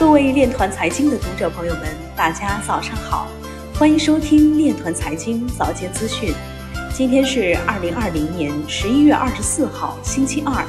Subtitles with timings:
[0.00, 1.82] 各位链团财经的读者朋友们，
[2.16, 3.28] 大家早上好，
[3.74, 6.32] 欢迎收听链团财经早间资讯。
[6.90, 10.64] 今天是二零二零年十一月二十四号，星期二，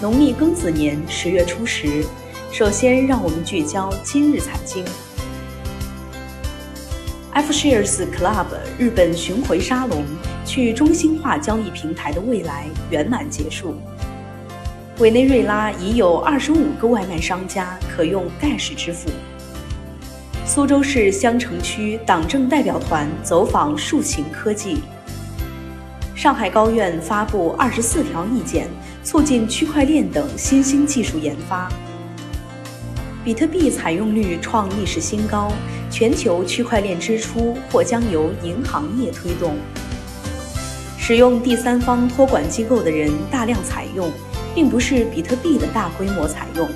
[0.00, 2.02] 农历庚子年十月初十。
[2.50, 4.82] 首先，让我们聚焦今日财经。
[7.32, 8.46] F Shares Club
[8.78, 10.06] 日本巡回沙龙
[10.46, 13.76] 去中心化交易平台的未来圆满结束。
[15.00, 19.08] 委内瑞拉已有二十五个外卖商家可用 Dash 支付。
[20.44, 24.82] 苏州市相城区党政代表团走访竖琴科技。
[26.14, 28.68] 上海高院发布二十四条意见，
[29.02, 31.66] 促进区块链等新兴技术研发。
[33.24, 35.50] 比特币采用率创历史新高，
[35.90, 39.56] 全球区块链支出或将由银行业推动。
[40.98, 44.12] 使用第三方托管机构的人大量采用。
[44.54, 46.68] 并不是比特币的大规模采用。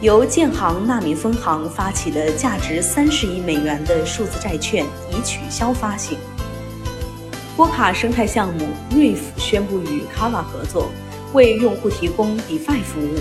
[0.00, 6.18] 由建行纳米分行发起的价值三十亿美元的数字债券已取消发行。
[7.56, 10.90] 波卡生态项目 Reef 宣布与 Kava 合作，
[11.32, 13.14] 为用户提供 DeFi 服务。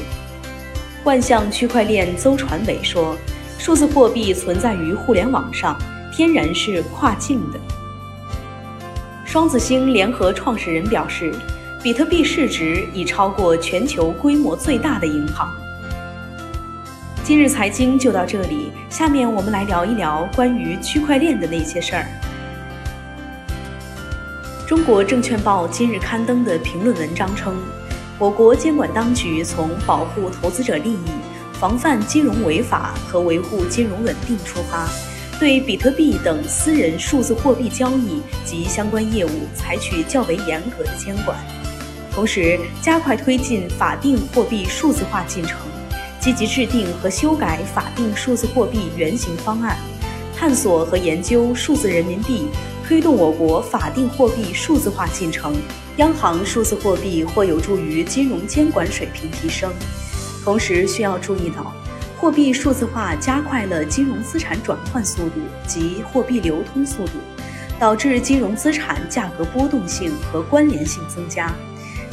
[1.05, 3.15] 万象区块链邹传伟说
[3.57, 5.77] ：“数字货币存在于互联网上，
[6.11, 7.59] 天然是跨境的。”
[9.23, 11.33] 双子星联合创始人表示。
[11.83, 15.53] 比特币市值已超过全球规模最大的银行。
[17.25, 22.05] 今日财经就到这里，下面我们来聊一聊关于区块链的那些事儿。
[24.65, 27.53] 中国证券报今日刊登的评论文章称，
[28.17, 31.05] 我国监管当局从保护投资者利益、
[31.59, 34.87] 防范金融违法和维护金融稳定出发，
[35.37, 41.37] 对比特币等私人数字货币交易及相关业务采取较为严格的监管。
[42.15, 45.57] 同时，加快推进法定货币数字化进程，
[46.19, 49.75] 积极制定和修改法定数字货币原型方案，
[50.37, 52.47] 探索和研究数字人民币，
[52.87, 55.55] 推动我国法定货币数字化进程。
[55.97, 59.71] 央行数字货币或有助于金融监管水平提升。
[60.43, 61.73] 同时，需要注意到，
[62.19, 67.13] 货币数字化加快了金融资产转换速度及货币流通速度，
[67.79, 71.51] 导致金融资产价格波动性和关联性增加。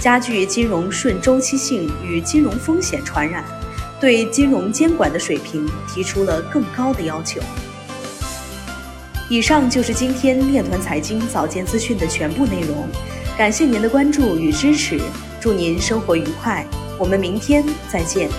[0.00, 3.44] 加剧金融顺周期性与金融风险传染，
[4.00, 7.38] 对金融监管的水平提出了更高的要求。
[9.28, 12.88] 以上就是今天链团财经早间资讯的全部内容，
[13.36, 14.98] 感谢您的关注与支持，
[15.38, 16.66] 祝您生活愉快，
[16.98, 17.62] 我们明天
[17.92, 18.30] 再见。